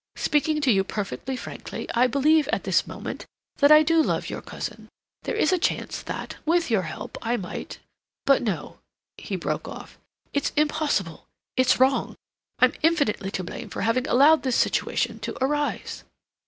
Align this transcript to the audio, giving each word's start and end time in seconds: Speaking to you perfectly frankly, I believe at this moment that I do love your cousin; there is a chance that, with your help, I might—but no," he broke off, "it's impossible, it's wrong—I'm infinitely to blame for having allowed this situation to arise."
Speaking 0.15 0.61
to 0.61 0.71
you 0.71 0.83
perfectly 0.83 1.37
frankly, 1.37 1.87
I 1.93 2.07
believe 2.07 2.47
at 2.47 2.63
this 2.63 2.87
moment 2.87 3.27
that 3.57 3.71
I 3.71 3.83
do 3.83 4.01
love 4.01 4.31
your 4.31 4.41
cousin; 4.41 4.89
there 5.21 5.35
is 5.35 5.53
a 5.53 5.59
chance 5.59 6.01
that, 6.01 6.37
with 6.43 6.71
your 6.71 6.81
help, 6.81 7.19
I 7.21 7.37
might—but 7.37 8.41
no," 8.41 8.79
he 9.19 9.35
broke 9.35 9.67
off, 9.67 9.99
"it's 10.33 10.53
impossible, 10.55 11.27
it's 11.55 11.79
wrong—I'm 11.79 12.73
infinitely 12.81 13.29
to 13.29 13.43
blame 13.43 13.69
for 13.69 13.81
having 13.81 14.07
allowed 14.07 14.41
this 14.41 14.55
situation 14.55 15.19
to 15.19 15.37
arise." 15.39 16.03